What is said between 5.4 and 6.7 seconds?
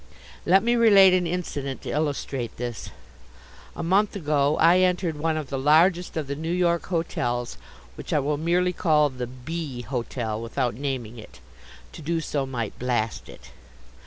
the largest of the New